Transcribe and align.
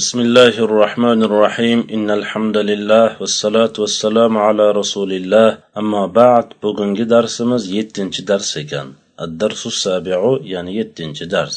بسم 0.00 0.18
الله 0.20 0.54
الرحمن 0.66 1.20
الرحيم 1.28 1.78
إن 1.96 2.08
الحمد 2.10 2.56
لله 2.70 3.06
والصلاة 3.20 3.74
والسلام 3.78 4.32
على 4.46 4.66
رسول 4.80 5.10
الله 5.12 5.48
أما 5.80 6.02
بعد 6.20 6.46
بغن 6.62 6.90
درسمز 7.14 7.64
يتنج 7.78 8.14
درس 8.30 8.52
كان 8.70 8.88
الدرس 9.24 9.62
السابع 9.66 10.20
يعني 10.52 10.70
يتنج 10.80 11.24
درس 11.24 11.56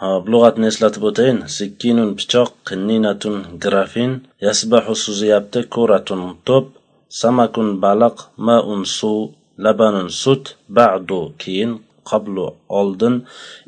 ها 0.00 0.18
بلغة 0.18 0.54
نسلة 0.66 0.94
بوتين 1.02 1.36
سكين 1.58 1.98
بشاق 2.14 2.52
قنينة 2.66 3.24
جرافين 3.62 4.12
يسبح 4.42 4.92
سوزيابت 4.92 5.54
كرة 5.74 6.10
طب 6.46 6.64
سمك 7.08 7.54
بلق 7.86 8.16
ماء 8.38 8.66
سو 8.98 9.14
لبن 9.58 10.08
سوت 10.08 10.44
بعد 10.68 11.08
كين 11.38 11.70
qablu 12.10 12.46
oldin 12.80 13.14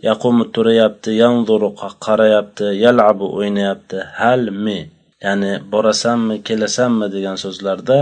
yaqumu 0.09 0.45
turayapti 0.55 1.11
yanzuru 1.23 1.69
qarayapti 2.07 2.67
yalabu 2.85 3.27
o'ynayapti. 3.39 3.99
Hal 4.21 4.43
mi? 4.65 4.79
Ya'ni 5.27 5.53
borasanmi 5.73 6.37
kelasanmi 6.49 7.07
degan 7.15 7.37
so'zlarda 7.45 7.99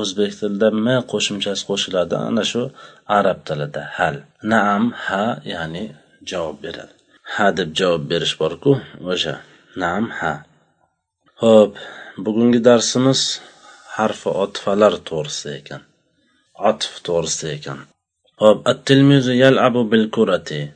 o'zbek 0.00 0.32
tilida 0.40 0.68
m 0.84 0.86
qo'shimchasi 1.12 1.62
qo'shiladi. 1.70 2.14
Ana 2.28 2.44
shu 2.50 2.62
arab 3.18 3.38
tilida 3.48 3.82
hal. 3.96 4.16
Naam 4.52 4.84
ha 5.06 5.24
ya'ni 5.52 5.84
javob 6.30 6.56
beradi. 6.64 6.92
Ha 7.34 7.46
deb 7.58 7.70
javob 7.80 8.02
berish 8.10 8.34
borku 8.40 8.72
o'sha. 9.12 9.34
Naam 9.82 10.04
ha. 10.18 10.32
Ho'p 11.42 11.72
bugungi 12.24 12.60
darsimiz 12.68 13.20
harfi 13.96 14.30
otfalar 14.44 14.94
to'g'risida 15.08 15.52
ekan. 15.60 15.82
Atf 16.70 16.92
to'g'risida 17.06 17.50
ekan. 17.58 17.78
هوب 18.42 18.68
التلميذ 18.68 19.30
يلعب 19.30 19.72
بالكرة 19.72 20.68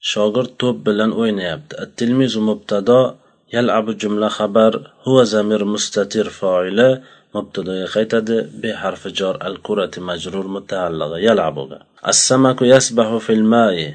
شاغر 0.00 0.44
توب 0.44 0.84
بلن 0.84 1.12
وين 1.12 1.38
يبت 1.38 1.80
التلميذ 1.80 2.40
مبتدا 2.40 3.14
يلعب 3.52 3.90
جملة 3.90 4.28
خبر 4.28 4.90
هو 5.04 5.22
زمير 5.22 5.64
مستتر 5.64 6.28
فاعل 6.28 7.02
مبتدا 7.34 7.82
يخيتد 7.82 8.60
بحرف 8.62 9.08
جار 9.08 9.46
الكرة 9.46 9.90
مجرور 9.98 10.46
متعلق 10.46 11.12
يلعب 11.16 11.78
السمك 12.08 12.62
يسبح 12.62 13.16
في 13.16 13.32
الماء 13.32 13.94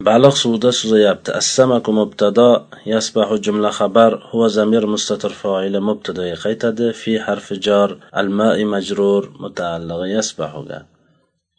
بالغ 0.00 0.30
سودا 0.30 0.70
سودا 0.70 1.18
السمك 1.28 1.88
مبتدا 1.88 2.64
يسبح 2.86 3.34
جملة 3.34 3.70
خبر 3.70 4.22
هو 4.30 4.46
زمير 4.46 4.86
مستتر 4.86 5.28
فاعل 5.28 5.80
مبتدا 5.80 6.26
يخيتد 6.28 6.90
في 6.90 7.20
حرف 7.20 7.52
جار 7.52 7.96
الماء 8.16 8.64
مجرور 8.64 9.32
متعلق 9.40 10.00
يسبح 10.04 10.56
غير. 10.56 10.93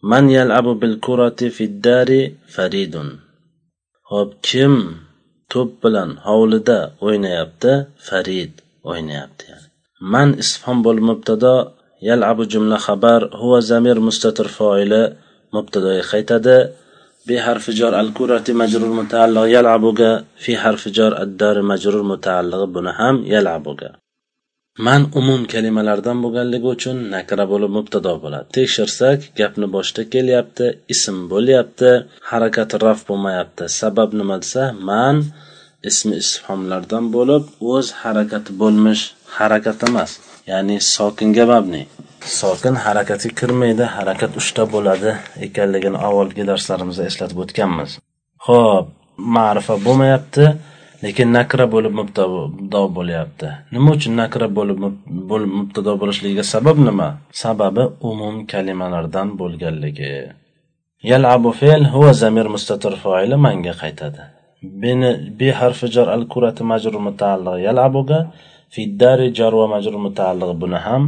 Man 0.04 0.28
yalabu 0.28 0.76
bil 0.82 1.00
kurati 1.00 1.48
fiddari 1.48 2.36
faridun. 2.52 3.08
Hop 4.12 4.30
kim 4.44 4.74
to'p 5.52 5.70
bilan 5.84 6.10
hovlida 6.28 6.80
o'ynayapti? 7.06 7.72
Farid 8.08 8.52
o'ynayapti 8.90 9.44
yani. 9.52 9.68
Man 10.14 10.30
istifhom 10.42 10.78
bo'lib 10.86 11.06
mubtado 11.12 11.56
yalabu 12.10 12.44
jumla 12.52 12.78
xabar 12.86 13.22
huwa 13.42 13.60
zamir 13.70 13.98
mustatir 14.08 14.48
foili 14.58 15.04
mubtadoga 15.56 16.04
qaytadi. 16.12 16.58
Bi 17.28 17.36
harfi 17.46 17.72
jar 17.80 17.94
al 18.02 18.10
kurati 18.18 18.52
majrur 18.62 18.92
mutaalliq 19.00 19.46
yalabuga 19.56 20.12
fi 20.44 20.52
harfi 20.64 20.90
jar 20.98 21.12
ad 21.24 21.42
majrur 21.72 22.04
mutaalliq 22.12 22.62
buni 22.76 22.92
ham 23.00 23.16
yalabuga. 23.34 23.90
Man 24.78 25.08
umum 25.20 25.46
kalimalardan 25.54 26.18
bo'lganligi 26.24 26.68
uchun 26.76 26.98
nakra 27.16 27.46
bo'lib 27.52 27.72
mubtado 27.78 28.14
bo'ladi. 28.24 28.48
Tekshirsak 28.58 29.20
gapni 29.40 29.68
boshida 29.76 30.04
kelyapti 30.14 30.66
ism 30.94 31.18
bo'lyapti 31.32 31.92
harakati 32.32 32.76
raf 32.86 33.00
bo'lmayapti. 33.10 33.64
Sabab 33.80 34.10
nima 34.20 34.38
desa 34.44 34.64
man 34.90 35.16
ismi 35.90 36.16
isfhomlardan 36.24 37.06
bo'lib 37.16 37.44
o'z 37.74 37.88
harakati 38.02 38.52
bo'lmish 38.62 39.04
harakat 39.38 39.80
emas 39.90 40.12
ya'ni 40.52 40.78
sokinga 40.96 41.46
mabni. 41.54 41.82
Sokin 42.42 42.76
harakatga 42.86 43.30
kirmaydi 43.40 43.86
harakat 43.96 44.32
uchta 44.42 44.64
bo'ladi 44.76 45.12
ekanligini 45.48 45.98
avvalgi 46.08 46.44
darslarimizda 46.52 47.04
eslatib 47.10 47.40
o'tganmiz. 47.44 47.92
Ho'p 48.48 48.86
ma'rifa 49.36 49.76
bo'lmayapti. 49.86 50.46
Lekin 51.06 51.30
nakra 51.38 51.66
bo'lib 51.74 51.94
mubtado 52.00 52.82
bo'lyapti. 52.98 53.48
Nima 53.74 53.90
uchun 53.98 54.14
nakra 54.22 54.48
bo'lib 54.58 54.78
bo'lib 55.32 55.52
mubtado 55.60 55.94
bo'lishligiga 56.02 56.44
sabab 56.54 56.78
nima? 56.88 57.08
Sababi 57.44 57.84
umum 58.10 58.36
kalimalardan 58.52 59.28
bo'lganligi. 59.40 60.14
Yalabu 61.12 61.50
fe'l 61.60 61.84
huwa 61.94 62.12
zamir 62.22 62.48
mustatir 62.56 62.94
foili 63.04 63.38
manga 63.46 63.74
qaytadi. 63.82 64.22
Bini 64.82 65.12
bi 65.40 65.48
harfi 65.60 65.88
jar 65.96 66.08
al 66.16 66.24
kurati 66.34 66.64
majrur 66.72 66.96
mutaalliq 67.08 67.58
yalabuga 67.68 68.20
fi 68.74 68.82
dari 69.02 69.28
jar 69.38 69.54
va 69.60 69.68
majrur 69.76 70.00
mutaalliq 70.08 70.52
buni 70.62 70.80
ham 70.86 71.04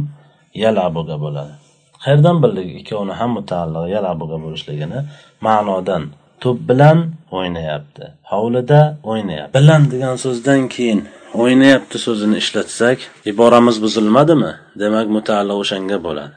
yalabuga 0.64 1.16
bo'ladi. 1.24 1.54
Qayerdan 2.02 2.36
bildik 2.42 2.68
ikkovini 2.80 3.14
ham 3.20 3.30
mutaalliq 3.38 3.84
yalabuga 3.94 4.36
bo'lishligini? 4.44 4.98
Ma'nodan. 5.46 6.02
To'p 6.42 6.58
bilan 6.70 6.98
o'ynayapti. 7.38 8.04
Hovlida 8.32 8.80
o'ynayapti. 9.10 9.54
Bilan 9.58 9.82
degan 9.92 10.16
so'zdan 10.24 10.62
keyin 10.74 11.00
o'ynayapti 11.40 11.98
so'zini 12.06 12.36
ishlatsak 12.42 12.98
iboramiz 13.30 13.76
buzilmadimi? 13.84 14.52
Demak 14.82 15.06
mutaalliq 15.16 15.56
o'shanga 15.64 15.98
bo'ladi. 16.06 16.34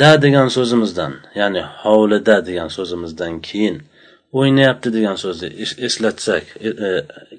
Da 0.00 0.10
degan 0.24 0.48
so'zimizdan 0.56 1.12
ya'ni 1.40 1.62
hovlida 1.84 2.36
degan 2.48 2.70
so'zimizdan 2.76 3.34
keyin 3.48 3.76
o'ynayapti 4.38 4.88
degan 4.96 5.16
so'zni 5.22 5.48
eslatsak 5.88 6.44
e, 6.66 6.68
e, 6.68 6.90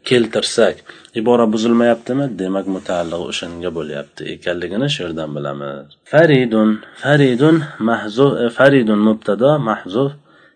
keltirsak 0.10 0.76
ibora 1.20 1.46
buzilmayaptimi? 1.54 2.26
Demak 2.42 2.68
mutaalliq 2.78 3.22
o'shanga 3.32 3.70
bo'lyapti 3.78 4.22
ekanligini 4.36 4.88
shu 4.94 5.00
yerdan 5.06 5.30
bilamiz. 5.38 5.86
Faridun 6.12 6.70
faridun 7.04 7.58
mahzuf 7.90 8.32
faridun 8.58 9.00
mubtado 9.10 9.52
mahzuf 9.70 10.12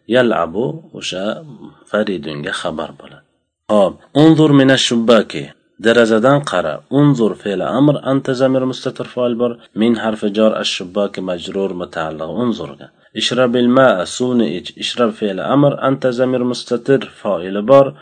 يلعبوا 0.09 0.73
وشا 0.93 1.45
فريد 1.85 2.49
خبر 2.49 2.91
بلا 2.91 3.21
خب 3.69 3.93
انظر 4.17 4.51
من 4.51 4.71
الشباك. 4.71 5.55
درزدان 5.79 6.39
قرا. 6.39 6.83
انظر 6.93 7.33
في 7.33 7.53
الأمر 7.53 8.11
انت 8.11 8.31
زمير 8.31 8.65
مستتر 8.65 9.03
فالبر 9.03 9.57
من 9.75 9.99
حرف 9.99 10.25
جار 10.25 10.59
الشباك 10.59 11.19
مجرور 11.19 11.73
متعلق. 11.73 12.29
انظر 12.29 12.77
اشرب 13.17 13.55
الماء. 13.55 14.03
سوني 14.03 14.57
اج 14.57 14.71
اشرب 14.79 15.09
في 15.09 15.31
الأمر 15.31 15.87
انت 15.87 16.07
زمير 16.07 16.43
مستتر 16.43 17.05
فالبر 17.21 17.93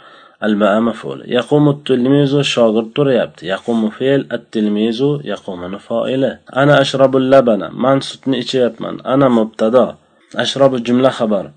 الماء 0.44 0.80
مفول 0.80 1.24
يقوم 1.26 1.70
التلميذ 1.70 2.42
شاغر 2.42 2.84
طريبت 2.96 3.44
يقوم 3.44 3.90
فعل. 3.90 4.28
التلميذ 4.32 5.02
يقوم 5.24 5.78
فاعله. 5.78 6.40
أنا 6.56 6.82
اشرب 6.82 7.18
اللبن. 7.18 7.62
من 7.74 8.02
ستن 8.02 8.34
أجيب 8.34 8.74
من. 8.80 9.06
أنا 9.06 9.30
مبتدا. 9.30 9.96
اشرب 10.36 10.76
جمله 10.76 11.10
خبر. 11.10 11.52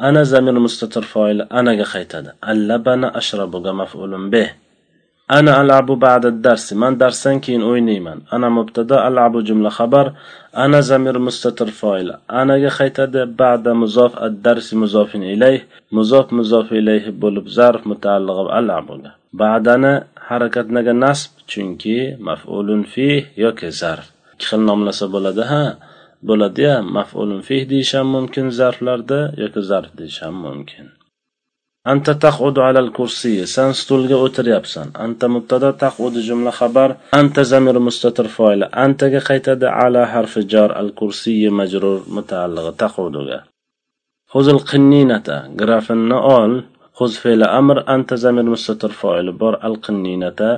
أنا 0.00 0.22
زمير 0.22 0.58
مستتر 0.58 1.02
فاعل 1.02 1.40
أنا 1.40 1.84
qaytadi 1.84 2.30
allabana 2.42 3.14
ashrabuga 3.16 3.72
maf'ulun 3.72 4.30
bih 4.30 4.48
أنا 5.30 5.60
ألعب 5.60 5.86
بعد 5.86 6.26
الدرس. 6.26 6.72
من 6.72 6.98
درسان 6.98 7.40
كين 7.40 7.62
أوينيمن 7.62 8.20
أنا 8.32 8.48
مبتدأ 8.48 9.08
ألعب 9.08 9.44
جملة 9.44 9.68
خبر. 9.68 10.12
أنا 10.56 10.80
زمير 10.80 11.18
مستتر 11.18 11.66
فاعل 11.66 12.18
أنا 12.30 12.68
خيتد 12.68 13.36
بعد 13.36 13.68
مضاف 13.68 14.22
الدرس 14.22 14.74
مضاف 14.74 15.16
إليه. 15.16 15.66
مضاف 15.92 16.32
مضاف 16.32 16.72
إليه 16.72 17.10
بولب 17.10 17.48
ظرف 17.48 17.86
متعلق 17.86 18.40
بألعب 18.42 19.00
بعد 19.32 19.68
أنا 19.68 20.06
حركة 20.16 20.62
نجا 20.62 20.92
نصب 20.92 21.30
چونكي 21.48 22.16
مفعول 22.20 22.84
فيه 22.84 23.32
يوكي 23.36 23.70
ظرف. 23.70 24.10
كخل 24.38 24.60
نملسة 24.60 25.06
بولدها 25.06 25.78
bo'ladiya 26.28 26.74
maf'ulun 26.96 27.40
fih 27.48 27.62
deyish 27.70 27.92
ham 27.96 28.08
mumkin 28.16 28.46
zarflarda 28.58 29.20
yoki 29.42 29.60
zarf 29.70 29.90
deyish 29.98 30.18
ham 30.24 30.36
mumkin. 30.46 30.86
Anta 31.92 32.12
taqudu 32.24 32.60
alal 32.68 32.88
kursiy 32.98 33.40
san 33.54 33.70
stulga 33.80 34.16
o'tiryapsan. 34.26 34.88
Anta 35.04 35.26
mubtada 35.34 35.70
taqudu 35.84 36.18
jumla 36.28 36.52
xabar. 36.58 36.90
Anta 37.20 37.42
zamir 37.52 37.76
mustatir 37.86 38.28
foili 38.36 38.66
antaga 38.84 39.20
qaytadi 39.28 39.66
ala 39.84 40.02
harfi 40.14 40.40
jar 40.52 40.70
al 40.80 40.90
kursiyi 41.00 41.50
majrur 41.58 41.98
mutaallig'i 42.16 42.72
taquduga. 42.82 43.38
Xuzil 44.32 44.60
qinninata 44.70 45.36
grafinni 45.60 46.18
ol. 46.38 46.52
Xuz 46.98 47.12
fe'li 47.22 47.46
amr 47.60 47.78
anta 47.94 48.14
zamir 48.24 48.46
mustatir 48.54 48.92
foili 49.00 49.32
bor 49.42 49.54
al 49.66 49.76
qinninata 49.84 50.50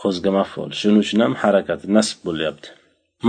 xuzga 0.00 0.30
maf'ul. 0.38 0.70
Shuning 0.78 1.02
uchun 1.04 1.20
ham 1.24 1.34
harakati 1.42 1.86
nasb 1.96 2.16
bo'lyapti. 2.26 2.68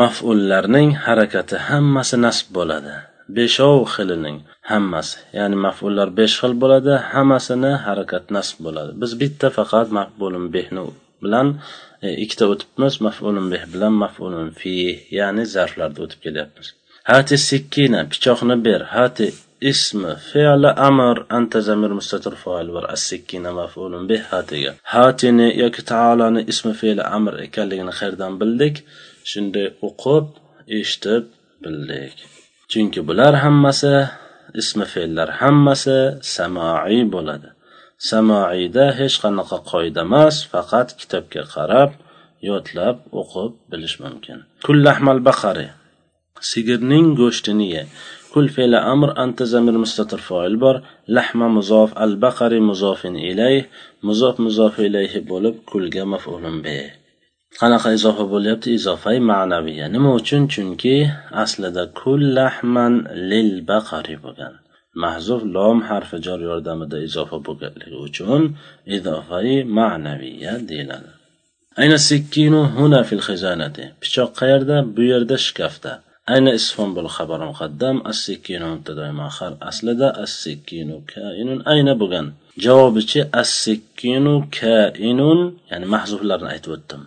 Maf'ullarning 0.01 0.89
harakati 1.05 1.55
hammasi 1.69 2.17
nasb 2.25 2.47
bo'ladi. 2.57 2.93
Beshov 3.35 3.79
xilining 3.93 4.37
hammasi 4.71 5.17
ya'ni 5.37 5.57
maf'ullar 5.67 6.07
besh 6.19 6.35
xil 6.41 6.53
bo'ladi 6.63 6.93
hammasini 7.13 7.73
harakat 7.85 8.25
nasb 8.35 8.57
bo'ladi. 8.65 8.91
Biz 9.01 9.11
bitta 9.21 9.47
faqat 9.57 9.87
maf'ulun 9.99 10.45
behni 10.55 10.83
bilan 11.23 11.47
e, 12.05 12.07
ikkita 12.23 12.45
o'tibmiz 12.53 12.93
maf'ulun 13.07 13.45
beh 13.53 13.63
bilan 13.73 13.93
maf'ulun 14.03 14.47
fi 14.59 14.73
ya'ni 15.19 15.43
zarflarda 15.55 15.99
o'tib 16.05 16.19
kelyapmiz 16.25 16.67
hati 17.11 17.35
sikkina 17.49 18.01
pichoqni 18.11 18.55
ber 18.67 18.81
hati 18.95 19.27
اسم 19.62 20.14
فعل 20.14 20.66
أمر 20.66 21.26
أنت 21.32 21.56
زمير 21.56 21.94
مستتر 21.94 22.34
فاعل 22.34 22.70
ور 22.70 22.92
السكينة 22.92 23.52
مفعول 23.52 24.06
به 24.06 24.22
هاتيga 24.30 24.72
هاتini 24.94 25.48
yoki 25.62 25.82
taoloni 25.90 26.44
ismi 26.52 26.72
fe'li 26.80 27.02
amr 27.16 27.34
ekanligini 27.46 27.92
qayerdan 27.98 28.32
bildik 28.40 28.76
shunday 29.30 29.66
o'qib 29.88 30.26
eshitib 30.78 31.24
bildik 31.64 32.16
chunki 32.70 33.00
bular 33.08 33.34
hammasi 33.44 33.94
ismi 34.62 34.86
fe'llar 34.94 35.28
hammasi 35.40 35.98
samoiy 36.36 37.02
bo'ladi 37.14 37.48
samoiyda 38.10 38.84
hech 38.98 39.16
qanaqa 39.22 39.58
qoida 39.70 40.00
emas 40.08 40.36
faqat 40.52 40.88
kitobga 41.00 41.42
qarab 41.54 41.90
yodlab 42.48 42.96
o'qib 43.20 43.52
bilish 43.70 43.96
mumkin 44.04 44.38
kullahmal 44.66 45.20
baqari 45.28 45.68
sigirning 46.50 47.06
go'shtini 47.20 47.66
ye 47.74 47.82
كل 48.34 48.48
فعل 48.48 48.74
أمر 48.74 49.24
أنت 49.24 49.42
زمير 49.42 49.78
مستتر 49.78 50.18
فاعل 50.18 50.56
بار 50.56 50.82
لحم 51.08 51.40
مضاف 51.56 51.98
البقري 51.98 52.60
مضاف 52.60 53.06
إليه 53.06 53.68
مضاف 54.02 54.40
مضاف 54.40 54.80
إليه 54.80 55.14
bo'lib 55.30 55.54
kulga 55.70 56.04
maf'ulun 56.12 56.56
be 56.64 56.78
qanaqa 57.60 57.88
izofa 57.96 58.24
bo'lyapti 58.32 58.68
izofai 58.78 59.18
ma'naviya 59.30 59.86
nima 59.94 60.10
uchun 60.20 60.42
chunki 60.54 60.96
aslida 61.44 61.84
kul 62.00 62.20
lahman 62.38 62.94
lil 63.30 63.50
baqari 63.70 64.16
bo'lgan 64.24 64.54
mahzuf 65.02 65.42
lom 65.56 65.78
harfi 65.88 66.16
jor 66.26 66.40
yordamida 66.48 66.98
izofa 67.08 67.38
bo'lganligi 67.46 67.98
uchun 68.08 68.42
izofai 68.96 69.54
ma'naviya 69.78 70.52
deyiladi 70.68 71.10
ayna 71.80 71.98
sikkinu 72.08 72.60
huna 72.76 73.00
fil 73.08 73.22
xizanati 73.28 73.84
pichoq 74.02 74.30
qayerda 74.40 74.76
bu 74.94 75.02
yerda 75.12 75.36
shkafda 75.46 75.92
أين 76.30 76.48
اسم 76.48 76.94
بالخبر 76.94 77.44
مقدم 77.48 78.02
السكين 78.06 78.62
مبتدا 78.64 79.12
مؤخر 79.12 79.56
أصلدا 79.62 80.22
السكين 80.22 81.04
كائن 81.14 81.68
أين 81.68 81.94
بغن 81.94 82.32
جوابتي 82.58 83.22
السكين 83.34 84.44
كائن 84.44 85.20
يعني 85.70 85.86
محذوف 85.86 86.22
لرنا 86.22 86.52
أيتوتم 86.52 87.04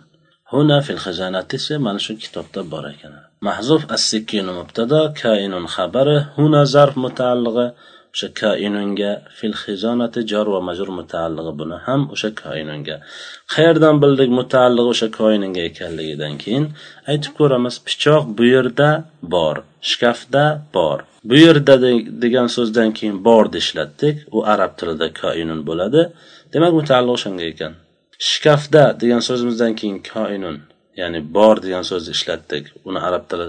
هنا 0.52 0.80
في 0.80 0.90
الخزانة 0.90 1.40
تسي 1.40 1.78
من 1.78 1.98
شو 1.98 2.16
كتاب 2.16 2.44
تبارك 2.52 3.12
محذوف 3.42 3.92
السكين 3.92 4.46
مبتدا 4.46 5.06
كائن 5.06 5.66
خبره 5.66 6.32
هنا 6.38 6.64
ظرف 6.64 6.98
متعلقة 6.98 7.74
o'sha 8.17 8.29
koinunga 8.41 9.11
fil 9.37 9.53
xizonati 9.63 10.21
jor 10.31 10.47
va 10.53 10.59
majur 10.69 10.89
mutaallig'i 10.99 11.51
buni 11.59 11.77
ham 11.87 12.01
o'sha 12.13 12.29
koinunga 12.43 12.95
qayerdan 13.53 13.95
bildik 14.03 14.31
mutaallig'i 14.39 14.89
o'sha 14.93 15.07
koinunga 15.19 15.61
ekanligidan 15.69 16.33
keyin? 16.43 16.65
Aytib 17.11 17.33
ko'ramiz 17.39 17.75
pichoq 17.87 18.23
bu 18.37 18.43
yerda 18.53 18.89
bor 19.33 19.55
shkafda 19.91 20.45
bor. 20.75 20.99
Bu 21.29 21.35
yerda 21.45 21.75
degan 22.23 22.47
so'zdan 22.55 22.89
keyin 22.97 23.17
borni 23.27 23.57
ishlatdik. 23.63 24.15
U 24.35 24.37
arab 24.53 24.71
tilida 24.79 25.07
koinun 25.21 25.61
bo'ladi. 25.69 26.01
Demak 26.53 26.73
mutaalliq 26.79 27.13
o'shanga 27.17 27.45
ekan. 27.51 27.73
Shkafda 28.31 28.83
degan 29.01 29.21
so'zimizdan 29.27 29.73
keyin 29.79 29.99
koinun 30.13 30.57
ya'ni 30.99 31.19
bor 31.37 31.55
degan 31.65 31.83
so'zni 31.91 32.11
ishlatdik. 32.17 32.63
Uni 32.89 32.99
arab 33.07 33.23
tili 33.29 33.47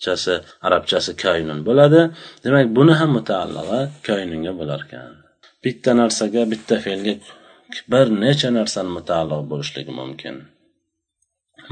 arabchasi 0.00 0.34
arabchasi 0.66 1.12
kaynun 1.24 1.60
bo'ladi. 1.68 2.00
Demak 2.44 2.66
buni 2.76 2.94
ham 3.00 3.10
mutaallig'i 3.18 3.80
koinunga 4.06 4.52
bo'lar 4.60 4.80
ekan. 4.86 5.12
Bitta 5.64 5.90
narsaga 6.00 6.42
bitta 6.52 6.76
fe'lga 6.84 7.14
bir 7.92 8.06
necha 8.22 8.48
narsani 8.58 8.90
mutaalliq 8.98 9.42
bo'lishligi 9.50 9.92
mumkin. 10.00 10.36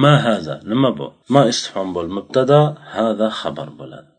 Ma 0.02 0.14
haza 0.26 0.54
nima 0.70 0.90
bu? 0.98 1.06
Ma 1.34 1.42
istifhom 1.52 1.88
bo'l 1.96 2.08
mubtado 2.16 2.60
haza 2.94 3.28
xabar 3.40 3.68
bo'ladi. 3.80 4.10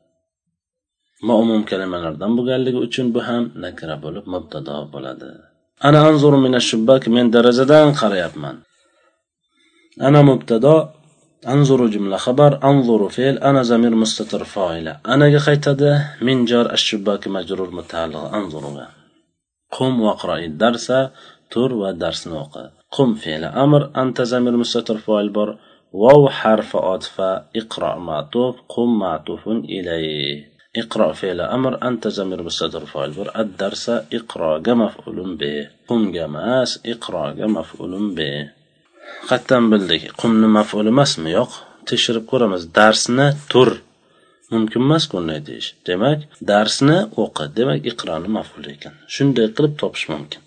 Ma 1.27 1.33
umum 1.43 1.61
kalimalardan 1.69 2.31
bo'lganligi 2.37 2.79
uchun 2.87 3.07
bu 3.15 3.19
ham 3.27 3.43
nakra 3.63 3.95
bo'lib 4.03 4.25
mubtado 4.33 4.75
bo'ladi. 4.93 5.29
Ana 5.87 5.99
anzuru 6.09 6.37
mina 6.45 6.59
shubbak 6.69 7.03
men 7.15 7.25
derazadan 7.35 7.87
qarayapman. 8.01 8.55
Ana 10.07 10.21
mubtado 10.29 10.73
أنظر 11.47 11.87
جملة 11.87 12.17
خبر 12.17 12.63
أنظر 12.63 13.09
فعل 13.09 13.37
أنا 13.37 13.63
زمير 13.63 13.95
مستتر 13.95 14.43
فاعلة. 14.43 14.99
أنا 15.07 15.37
قيتد 15.37 16.01
من 16.21 16.45
جار 16.45 16.73
الشباك 16.73 17.27
مجرور 17.27 17.71
متعلق. 17.71 18.33
أنظر 18.33 18.87
قم 19.71 20.01
واقرأ 20.01 20.37
الدرس 20.37 20.87
تر 21.51 21.73
ودرس 21.73 22.27
نوقع 22.27 22.69
قم 22.91 23.15
فعل 23.15 23.43
أمر 23.43 23.91
أنت 24.01 24.21
زمير 24.21 24.57
مستتر 24.57 24.97
فاعل 24.97 25.29
بر. 25.29 25.57
واو 25.91 26.29
حرف 26.29 26.75
عطف 26.75 27.21
اقرأ 27.55 27.95
معطوف 27.99 28.55
قم 28.69 28.99
معطوف 28.99 29.47
إليه. 29.47 30.49
اقرأ 30.75 31.13
فعل 31.13 31.41
أمر 31.41 31.87
أنت 31.87 32.07
زمير 32.07 32.43
مستتر 32.43 32.85
فاعل 32.85 33.11
بر. 33.11 33.31
الدرس 33.39 33.89
اقرأ 33.89 34.73
مفعول 34.73 35.35
به. 35.35 35.67
قم 35.87 36.11
جماس 36.11 36.79
اقرأ 36.85 37.47
مفعول 37.47 38.15
به. 38.15 38.58
Qayerdan 39.29 39.65
bildik. 39.71 40.03
Qumni 40.21 40.47
maful 40.57 40.87
emasmi? 40.93 41.29
Yo'q. 41.39 41.51
Tekshirib 41.89 42.25
ko'ramiz. 42.31 42.63
Darsni 42.77 43.27
tur. 43.51 43.69
Mumkin 44.53 44.81
emasku 44.87 45.13
unday 45.21 45.39
deyish. 45.49 45.69
Demak 45.87 46.19
darsni 46.51 46.97
o'qi. 47.23 47.45
Demak 47.57 47.79
iqroni 47.91 48.29
maful 48.37 48.65
ekan. 48.73 48.93
Shunday 49.13 49.47
qilib 49.55 49.73
topish 49.81 50.05
mumkin. 50.13 50.41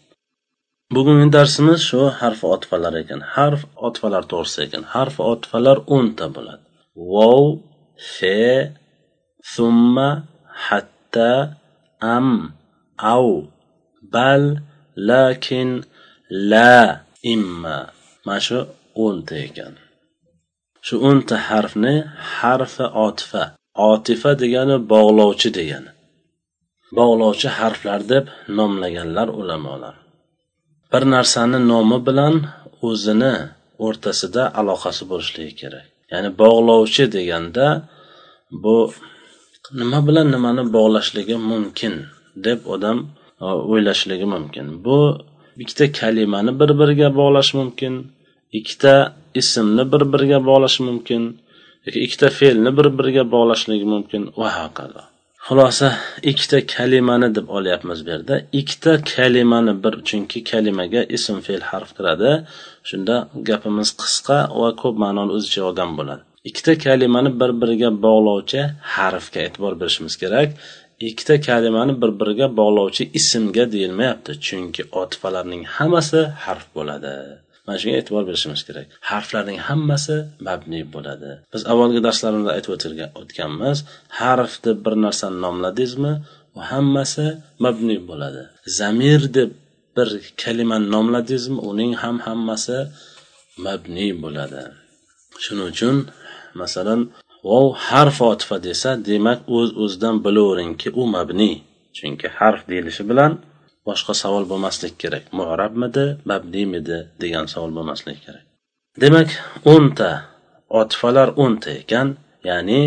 Bugungi 0.94 1.26
darsimiz 1.36 1.80
shu 1.88 2.00
harf 2.20 2.40
otfalar 2.54 2.94
ekan. 3.02 3.20
Harf 3.34 3.60
otfalar 3.86 4.22
to'g'risida 4.32 4.62
ekan. 4.68 4.82
Harf 4.94 5.16
otfalar 5.32 5.78
o'nta 5.96 6.26
bo'ladi. 6.36 6.64
Vov 7.12 7.44
fe 8.14 8.40
summa 9.54 10.08
hatta 10.66 11.32
am 12.16 12.28
au 13.14 13.28
bal 14.14 14.44
lakin 15.08 15.70
la 16.50 16.74
imma. 17.34 17.78
Mana 18.26 18.40
shu 18.46 18.58
o'nta 19.04 19.34
ekan. 19.46 19.74
Shu 20.86 20.94
o'nta 21.08 21.36
harfni 21.48 21.94
harfi 22.36 22.86
otifa 23.06 23.42
otifa 23.90 24.30
degani 24.42 24.76
bog'lovchi 24.92 25.48
degani. 25.58 25.90
Bog'lovchi 26.98 27.48
harflar 27.58 28.00
deb 28.12 28.24
nomlaganlar 28.58 29.28
ulamolar. 29.40 29.94
Bir 30.92 31.02
narsani 31.14 31.58
nomi 31.70 31.98
bilan 32.08 32.34
o'zini 32.88 33.34
o'rtasida 33.86 34.42
aloqasi 34.60 35.02
bo'lishligi 35.10 35.54
kerak. 35.60 35.86
Ya'ni 36.12 36.30
bog'lovchi 36.42 37.04
deganda 37.16 37.66
bu 38.64 38.76
nima 39.80 40.00
bilan 40.08 40.26
nimani 40.34 40.62
bog'lashligi 40.76 41.36
mumkin 41.50 41.94
deb 42.46 42.60
odam 42.74 42.98
e, 43.44 43.46
o'ylashligi 43.72 44.26
mumkin. 44.34 44.66
Bu 44.84 44.98
ikkita 45.62 45.86
kalimani 46.00 46.52
bir 46.60 46.70
biriga 46.80 47.08
bog'lash 47.20 47.50
mumkin 47.58 47.94
ikkita 48.58 48.94
ismni 49.40 49.84
bir 49.92 50.02
biriga 50.12 50.38
bog'lash 50.48 50.78
mumkin 50.88 51.22
yoki 51.86 51.98
ikkita 52.06 52.28
fe'lni 52.38 52.70
bir 52.78 52.86
biriga 52.98 53.24
bog'lashligi 53.34 53.86
mumkin. 53.94 54.22
Va 54.40 54.50
hokazo 54.60 55.02
xulosa 55.46 55.88
ikkita 56.30 56.58
kalimani 56.74 57.28
deb 57.36 57.46
olyapmiz 57.56 57.98
bu 58.06 58.10
yerda. 58.14 58.34
Ikkita 58.60 58.92
kalimani 59.14 59.74
bir 59.84 59.94
chunki 60.08 60.38
kalimaga 60.50 61.00
ism 61.16 61.36
fe'l 61.46 61.62
harf 61.70 61.90
kiradi. 61.96 62.30
Shunda 62.88 63.16
gapimiz 63.48 63.90
qisqa 64.02 64.38
va 64.60 64.68
ko'p 64.82 64.96
ma'noni 65.04 65.30
o'z 65.36 65.44
ichiga 65.48 65.64
olgan 65.70 65.90
bo'ladi. 65.98 66.22
Ikkita 66.48 66.72
kalimani 66.86 67.30
bir 67.40 67.50
biriga 67.60 67.90
bog'lovchi 68.06 68.62
harfga 68.96 69.40
e'tibor 69.46 69.72
berishimiz 69.80 70.14
kerak. 70.22 70.48
Ikkita 71.08 71.34
kalimani 71.48 71.94
bir 72.02 72.10
biriga 72.20 72.46
bog'lovchi 72.58 73.04
ismga 73.18 73.64
deyilmayapti 73.74 74.32
chunki 74.46 74.82
otifalarning 75.00 75.62
hammasi 75.76 76.20
harf 76.44 76.66
bo'ladi. 76.76 77.14
Mana 77.66 77.78
shunga 77.82 77.96
e'tibor 78.00 78.22
berishimiz 78.28 78.62
kerak. 78.68 78.86
Harflarning 79.10 79.58
hammasi 79.68 80.16
mabniy 80.46 80.84
bo'ladi. 80.94 81.30
Biz 81.54 81.62
avvalgi 81.72 82.00
darslarimizda 82.06 82.52
aytib 82.56 82.72
o'tganmiz 83.20 83.78
harf 84.20 84.52
deb 84.66 84.78
bir 84.86 84.94
narsani 85.04 85.38
nomladingizmi 85.44 86.12
u 86.56 86.60
hammasi 86.70 87.26
mabniy 87.64 88.00
bo'ladi. 88.10 88.42
Zamir 88.78 89.20
deb 89.38 89.50
bir 89.96 90.08
kalimani 90.42 90.86
nomladingizmi 90.94 91.60
uning 91.70 91.92
ham 92.02 92.16
hammasi 92.26 92.78
mabniy 93.66 94.12
bo'ladi. 94.24 94.62
Shuning 95.44 95.66
uchun 95.72 95.96
masalan 96.60 97.00
vov 97.48 97.66
harf 97.88 98.16
otifa 98.30 98.56
desa 98.68 98.90
demak 99.08 99.40
o'z 99.56 99.70
uz 99.70 99.70
o'zidan 99.82 100.16
bilaveringki 100.24 100.88
u 101.00 101.02
mabni. 101.14 101.52
Chunki 101.96 102.28
harf 102.38 102.60
deyilishi 102.70 103.04
bilan 103.10 103.32
boshqa 103.88 104.12
savol 104.22 104.44
bo'lmasligi 104.50 104.96
kerak. 105.02 105.24
Murabmidi 105.38 106.04
mabniymidi 106.30 106.98
degan 107.22 107.46
savol 107.52 107.72
bo'lmasligi 107.76 108.20
kerak. 108.26 108.44
Demak 109.02 109.30
o'nta 109.74 110.10
otifalar 110.80 111.28
o'nta 111.42 111.70
ekan 111.82 112.08
ya'ni 112.48 112.80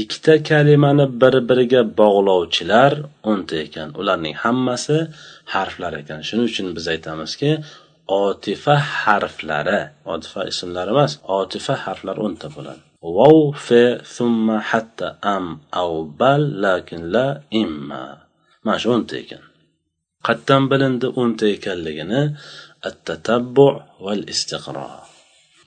ikkita 0.00 0.34
kalimani 0.48 1.06
bir 1.22 1.34
biriga 1.48 1.82
bog'lovchilar 2.00 2.92
o'nta 3.30 3.56
ekan. 3.66 3.88
Ularning 4.00 4.36
hammasi 4.44 4.98
harflar 5.54 5.92
ekan. 6.02 6.20
Shuning 6.28 6.46
uchun 6.50 6.66
biz 6.76 6.86
aytamizki 6.94 7.50
otifa 8.24 8.76
harflari 9.02 9.80
otifa 10.14 10.40
ismlar 10.52 10.86
emas 10.94 11.12
otifa 11.40 11.74
harflar 11.84 12.16
o'nta 12.26 12.48
bo'ladi. 12.56 12.82
Vov 13.16 13.40
fe 13.66 13.84
summa 14.16 14.56
hatta 14.70 15.08
am 15.34 15.46
au 15.80 15.92
bal 16.20 16.42
lakin 16.64 17.02
la 17.14 17.26
imma. 17.62 18.04
Mana 18.64 18.78
shu 18.82 18.88
o'nta 18.96 19.14
ekan. 19.22 19.42
Qayerdan 20.26 20.62
bilindi 20.70 21.06
o'nta 21.20 21.44
ekanligini 21.56 22.22
attatabbu 22.88 23.66
val 24.04 24.22
istiqro. 24.32 24.90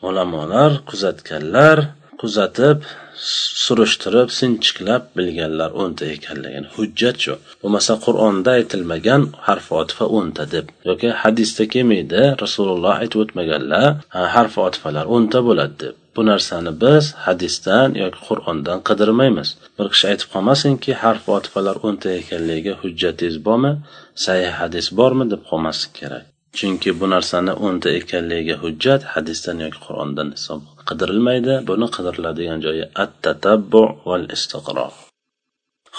Ulamolar 0.07 0.71
kuzatganlar 0.89 1.77
kuzatib 2.21 2.77
surishtirib 3.63 4.29
sinchiklab 4.39 5.03
bilganlar 5.17 5.71
o'nta 5.81 6.05
ekanligini. 6.15 6.67
Hujjat 6.75 7.17
shu. 7.23 7.33
Bo'lmasa 7.61 7.93
qur'onda 8.05 8.51
aytilmagan 8.59 9.21
harf 9.47 9.67
otifa 9.81 10.05
o'nta 10.17 10.43
deb. 10.55 10.65
Yoki 10.89 11.09
hadisda 11.21 11.63
kelmaydi 11.73 12.21
rasululloh 12.43 12.93
aytib 13.01 13.19
o'tmaganlar 13.23 13.87
harf 14.35 14.53
otifalar 14.67 15.05
o'nta 15.15 15.39
bo'ladi 15.47 15.75
deb. 15.85 15.95
Bu 16.15 16.21
narsani 16.31 16.71
biz 16.83 17.05
hadisdan 17.25 17.89
yoki 18.03 18.19
qur'ondan 18.27 18.79
qidirmaymiz. 18.87 19.49
Bir 19.77 19.87
kishi 19.93 20.05
aytib 20.11 20.29
qolmasinki 20.33 20.91
harf 21.03 21.23
otifalar 21.37 21.75
o'nta 21.87 22.09
ekanligiga 22.21 22.73
hujjatingiz 22.81 23.37
bormi 23.47 23.71
sahih 24.25 24.51
hadis 24.61 24.87
bormi 24.99 25.25
deb 25.31 25.41
qolmaslik 25.49 25.93
kerak. 25.99 26.25
Chunki 26.57 26.89
bu 26.99 27.05
narsani 27.15 27.53
o'nta 27.65 27.89
ekanligiga 27.99 28.55
hujjat 28.63 29.01
hadisdan 29.13 29.57
yoki 29.65 29.79
qur'ondan 29.85 30.29
hisob 30.35 30.61
qidirilmaydi. 30.89 31.53
Buni 31.69 31.87
qidiriladigan 31.95 32.59
joyi 32.65 32.85
at 33.03 33.11
tatabbu 33.25 33.83
val 34.09 34.25
istiqro. 34.35 34.87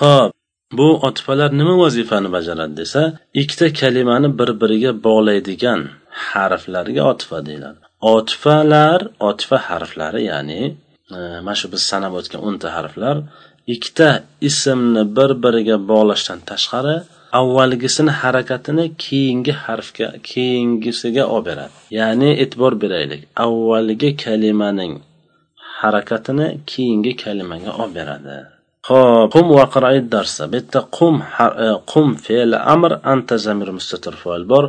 Ho'p 0.00 0.33
bu 0.79 0.88
otifalar 1.09 1.50
nima 1.61 1.75
vazifani 1.85 2.29
bajaradi 2.37 2.75
desa 2.83 3.02
ikkita 3.43 3.67
kalimani 3.81 4.29
bir 4.38 4.50
biriga 4.61 4.93
bog'laydigan 5.07 5.81
harflarga 6.31 7.02
otifa 7.12 7.38
deyiladi. 7.49 7.89
Otifalar 8.00 9.00
otifa 9.28 9.59
harflari 9.69 10.23
ya'ni 10.30 10.61
e, 11.16 11.19
mana 11.45 11.57
shu 11.61 11.66
biz 11.73 11.83
sanab 11.90 12.12
o'tgan 12.21 12.40
o'nta 12.49 12.69
harflar 12.76 13.16
ikkita 13.75 14.09
ismni 14.49 15.02
bir 15.16 15.30
biriga 15.45 15.76
bog'lashdan 15.90 16.38
tashqari 16.50 16.97
avvalgisini 17.40 18.12
harakatini 18.23 18.85
keyingi 19.04 19.52
harfga 19.64 20.09
keyingisiga 20.30 21.25
olib 21.35 21.47
beradi. 21.50 21.76
Ya'ni 21.99 22.30
e'tibor 22.42 22.73
beraylik. 22.83 23.23
Avvalgi 23.45 24.11
kalimaning 24.25 24.95
harakatini 25.80 26.47
keyingi 26.73 27.12
kalimaga 27.25 27.71
olib 27.83 27.95
beradi. 27.99 28.37
Ho'p 28.88 29.32
qum 29.34 29.46
vaqrai 29.58 29.99
darsa 30.12 30.42
bu 30.50 30.56
yerda 30.58 30.80
qum 30.96 31.14
e, 31.66 31.68
qum 31.92 32.08
fe'li 32.25 32.58
amr 32.75 32.92
anta 33.12 33.37
zamir 33.46 33.68
mustatir 33.78 34.14
fa'il 34.22 34.44
bor. 34.52 34.64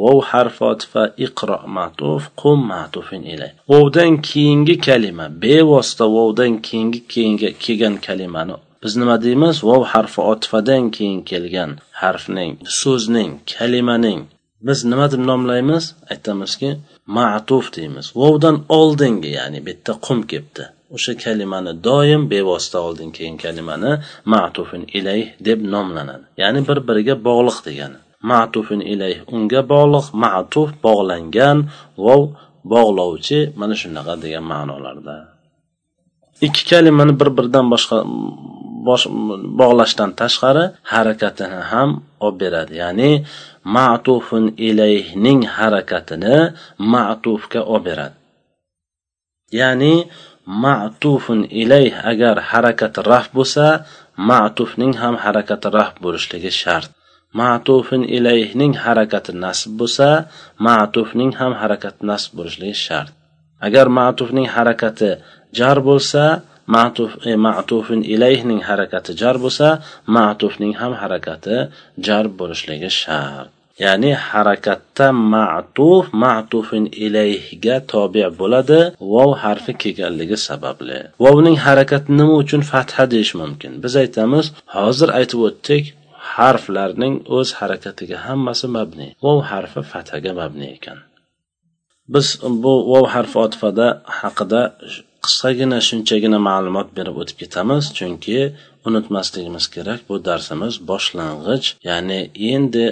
Vov 0.00 0.18
harf 0.30 0.56
otifa 0.70 1.02
iqro 1.26 1.58
matuf 1.76 2.22
qum 2.40 2.58
matufin 2.72 3.22
ilay. 3.34 3.52
Vovdan 3.70 4.12
keyingi 4.28 4.76
kalima. 4.86 5.26
Bevosita 5.42 6.06
vovdan 6.16 6.52
keyingi 6.66 7.00
keyingi 7.12 7.48
kelgan 7.64 7.94
kalimani. 8.06 8.56
Biz 8.82 8.92
nima 9.00 9.16
deymiz? 9.24 9.56
Vov 9.68 9.82
harfi 9.92 10.20
otifadan 10.32 10.84
keyin 10.96 11.20
kelgan 11.30 11.70
harfning 12.02 12.54
so'zning 12.80 13.32
kalimaning. 13.52 14.20
Biz 14.66 14.78
nima 14.90 15.06
deb 15.12 15.22
nomlaymiz? 15.30 15.84
Aytamizki 16.12 16.70
matuf 17.16 17.66
deymiz. 17.76 18.06
Vovdan 18.20 18.56
oldingi 18.78 19.30
ya'ni 19.38 19.58
bu 19.64 19.70
yerda 19.72 19.92
qum 20.06 20.18
kelibdi 20.30 20.64
o'sha 20.94 21.12
kalimani 21.24 21.72
doim 21.86 22.22
bevosita 22.32 22.78
oldin 22.86 23.10
kelgan 23.16 23.36
kalimani 23.44 23.92
matufin 24.32 24.82
ilayh 24.98 25.26
deb 25.46 25.58
nomlanadi. 25.74 26.24
Ya'ni 26.42 26.60
bir 26.68 26.78
biriga 26.88 27.14
bog'liq 27.28 27.58
degani. 27.66 27.98
Matufin 28.30 28.80
ilayh 28.92 29.18
unga 29.34 29.62
bog'liq 29.72 30.06
matuf 30.24 30.68
bog'langan 30.86 31.58
vov 32.04 32.22
bog'lovchi 32.72 33.38
mana 33.60 33.74
shunaqa 33.82 34.14
degan 34.24 34.44
ma'nolarda. 34.52 35.16
Ikki 36.46 36.62
kalimani 36.70 37.14
bir 37.20 37.28
biridan 37.36 37.66
boshqa 37.72 37.98
bog'lashdan 39.60 40.10
tashqari 40.20 40.64
harakatini 40.92 41.60
ham 41.70 41.90
olib 42.24 42.36
beradi. 42.42 42.72
Ya'ni 42.82 43.10
matufun 43.76 44.44
ilayhning 44.68 45.40
harakatini 45.56 46.36
matufga 46.94 47.60
olib 47.74 47.84
beradi. 47.88 48.16
Ya'ni 49.60 49.94
matufun 50.46 51.46
ilayh 51.62 51.94
agar 52.12 52.36
harakati 52.50 53.00
raf 53.10 53.26
bo'lsa 53.36 53.66
matufning 54.16 54.94
ham 55.02 55.14
harakati 55.24 55.68
raf 55.78 55.92
bo'lishligi 56.04 56.52
shart. 56.62 56.90
Ma'tufun 57.40 58.02
ilayhning 58.16 58.74
harakati 58.84 59.32
nasb 59.44 59.70
bo'lsa 59.80 60.08
matufning 60.66 61.32
ham 61.40 61.52
harakati 61.60 62.04
nasb 62.10 62.30
bo'lishligi 62.38 62.76
shart. 62.86 63.10
Agar 63.66 63.86
matufning 63.98 64.48
harakati 64.56 65.10
jar 65.58 65.78
bo'lsa 65.88 66.24
ma'tuf 66.74 67.10
e, 67.30 67.32
ma'tufun 67.46 68.00
ilayhning 68.14 68.60
harakati 68.68 69.10
jar 69.20 69.36
bo'lsa 69.44 69.68
ma'tufning 70.16 70.74
ham 70.80 70.92
harakati 71.02 71.56
jar 72.06 72.24
bo'lishligi 72.38 72.90
shart. 73.02 73.61
Ya'ni 73.84 74.12
harakatda 74.28 75.06
ma'tuf 75.34 76.04
ma'tufin 76.24 76.84
ilayhga 77.06 77.76
tobi 77.92 78.24
bo'ladi. 78.40 78.80
Vov 79.12 79.30
harfi 79.42 79.72
kelganligi 79.82 80.38
sababli. 80.48 80.98
Vovning 81.24 81.56
harakati 81.66 82.08
nima 82.18 82.34
uchun 82.42 82.62
fatha 82.72 83.04
deyish 83.12 83.32
mumkin? 83.42 83.72
Biz 83.84 83.94
aytamiz 84.02 84.46
hozir 84.76 85.08
aytib 85.18 85.40
o'tdik 85.48 85.84
harflarning 86.36 87.14
o'z 87.36 87.48
harakatiga 87.60 88.16
hammasi 88.26 88.66
mabni 88.76 89.08
vov 89.24 89.38
harfi 89.50 89.80
fathaga 89.92 90.32
mabni 90.40 90.66
ekan. 90.76 90.98
Biz 92.14 92.26
bu 92.62 92.72
vov 92.92 93.06
harfi 93.14 93.38
otifada 93.46 93.86
haqida 94.20 94.62
qisqagina 95.24 95.78
shunchagina 95.88 96.38
ma'lumot 96.48 96.88
berib 96.98 97.16
o'tib 97.22 97.36
ketamiz 97.42 97.84
chunki 97.98 98.38
unutmasligimiz 98.88 99.66
kerak 99.74 100.00
bu 100.08 100.14
darsimiz 100.28 100.74
boshlang'ich 100.90 101.66
ya'ni 101.88 102.20
endi 102.52 102.86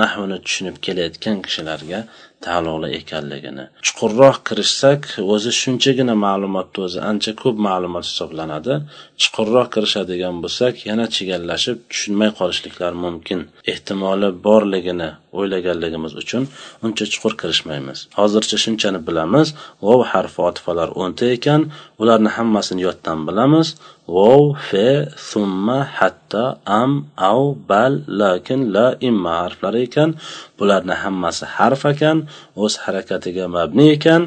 nahvini 0.00 0.38
tushunib 0.46 0.76
kelayotgan 0.86 1.42
kishilarga 1.46 1.98
taalluqli 2.46 2.88
ekanligini. 3.00 3.64
Chuqurroq 3.86 4.36
kirishsak 4.48 5.02
o'zi 5.34 5.52
shunchagina 5.60 6.14
ma'lumotni 6.26 6.78
o'zi 6.86 7.00
ancha 7.10 7.32
ko'p 7.42 7.56
ma'lumot 7.68 8.04
hisoblanadi. 8.10 8.74
Chuqurroq 9.22 9.68
kirishadigan 9.74 10.36
bo'lsak 10.44 10.74
yana 10.88 11.06
chigallashib 11.14 11.78
tushunmay 11.90 12.30
qolishliklar 12.38 12.92
mumkin. 13.04 13.40
Ehtimoli 13.72 14.28
borligini 14.46 15.10
o'ylaganligimiz 15.38 16.12
uchun 16.22 16.42
uncha 16.86 17.04
chuqur 17.12 17.32
kirishmaymiz. 17.40 17.98
Hozircha 18.18 18.56
shunchani 18.64 19.00
bilamiz. 19.08 19.48
Vov 19.86 20.00
harfi 20.12 20.40
otifalar 20.48 20.88
o'nta 21.02 21.26
ekan. 21.36 21.60
Ularni 22.02 22.30
hammasini 22.36 22.82
yoddan 22.88 23.18
bilamiz. 23.28 23.68
Vov 24.16 24.42
fe 24.68 24.88
summa 25.30 25.78
hatta 25.98 26.44
am 26.80 26.92
av 27.30 27.42
bal 27.70 27.94
lakin 28.22 28.60
la 28.74 28.86
imma 29.08 29.32
harflari 29.42 29.80
ekan. 29.88 30.10
Bularni 30.58 30.94
hammasi 31.02 31.44
harf 31.56 31.82
ekan. 31.94 32.16
O'z 32.62 32.74
harakatiga 32.84 33.46
mabni 33.56 33.86
ekan. 33.96 34.22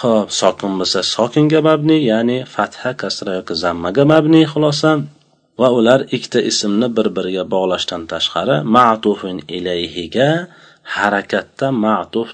Ho'p 0.00 0.28
sokin 0.40 0.72
bo'lsa 0.80 1.00
sokinga 1.14 1.60
mabni 1.68 1.98
ya'ni 2.10 2.38
fatha 2.54 2.90
kasra 3.02 3.32
yoki 3.38 3.54
zammaga 3.64 4.02
mabni 4.12 4.42
xulosa 4.52 4.90
va 5.60 5.68
ular 5.78 6.00
ikkita 6.16 6.40
ismni 6.50 6.88
bir 6.96 7.06
biriga 7.16 7.44
bog'lashdan 7.54 8.02
tashqari 8.12 8.56
ma'tufin 8.76 9.38
ilayhiga 9.56 10.30
harakatda 10.96 11.66
ma'tuf 11.84 12.28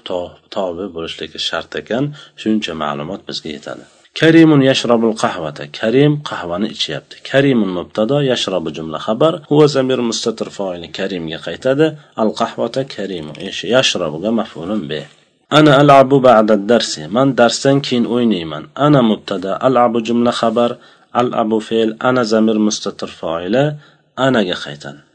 tobi 0.55 0.85
bo'lishligi 0.95 1.39
shart 1.47 1.71
ekan. 1.81 2.03
Shuncha 2.41 2.73
ma'lumot 2.83 3.21
bizga 3.29 3.49
yetadi. 3.57 3.85
Karimun 4.13 4.61
yashrabul 4.61 5.15
qahvata. 5.15 5.67
Karim 5.71 6.21
qahvani 6.23 6.67
ichyapti. 6.75 7.21
Karimun 7.29 7.69
mubtado 7.77 8.17
yashrabu 8.31 8.69
jumla 8.71 8.99
xabar. 8.99 9.33
Huva 9.49 9.67
zamir 9.67 9.99
mustatir 10.09 10.49
foili 10.57 10.87
karimga 10.97 11.39
qaytadi. 11.45 11.87
Al 12.21 12.29
qahvata 12.39 12.85
karimu 12.95 13.33
yashrabuga 13.75 14.29
maf'ulun 14.39 14.87
be 14.89 15.01
ana 15.57 15.71
alabu 15.81 16.17
ba'da 16.21 16.55
darsi 16.71 17.01
man 17.15 17.27
darsdan 17.39 17.77
keyin 17.85 18.05
o'ynayman. 18.05 18.63
Ana 18.75 19.01
mubtada 19.01 19.51
alabu 19.67 19.99
jumla 20.07 20.31
xabar. 20.31 20.71
Alabu 21.21 21.57
fe'l 21.67 21.89
ana 21.99 22.23
zamir 22.31 22.57
mustatir 22.67 23.09
foili. 23.19 23.63
Anaga 24.25 24.55
qaytadi. 24.65 25.08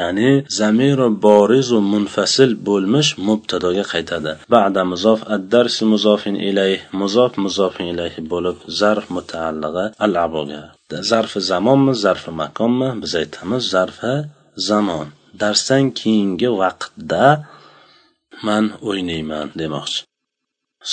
ya'ni 0.00 0.30
zamiri 0.58 1.08
borizu 1.24 1.78
munfasil 1.92 2.50
bo'lmish 2.68 3.10
mubtadoga 3.26 3.84
qaytadi 3.92 4.32
ba'da 4.54 4.82
muzof 4.92 5.20
ad-darsi 5.34 5.84
muzofin 5.92 6.36
ilayh 6.48 6.80
muzof 7.00 7.32
muzofin 7.44 7.86
ilayh 7.92 8.14
bo'lib 8.32 8.56
zarf 8.80 9.04
mutaallig'i 9.16 9.86
al 10.06 10.14
aboga 10.26 10.62
zarfi 11.10 11.40
zamonmi 11.50 11.94
zarfi 12.04 12.30
makonmi 12.42 12.88
biz 13.02 13.12
aytamiz 13.22 13.62
zarfi 13.74 14.14
zamon 14.68 15.06
darsdan 15.42 15.84
keyingi 16.00 16.48
vaqtda 16.62 17.26
man 18.46 18.64
o'ynayman 18.88 19.46
demoqchi 19.60 20.02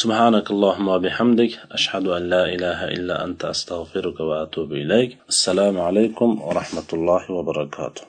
سبحانك 0.01 0.47
اللهم 0.55 0.87
وبحمدك 0.95 1.51
أشهد 1.77 2.05
أن 2.17 2.23
لا 2.33 2.43
إله 2.55 2.79
إلا 2.95 3.15
أنت 3.25 3.41
أستغفرك 3.53 4.17
وأتوب 4.29 4.69
إليك 4.83 5.09
السلام 5.33 5.75
عليكم 5.87 6.29
ورحمة 6.47 6.89
الله 6.93 7.23
وبركاته 7.37 8.03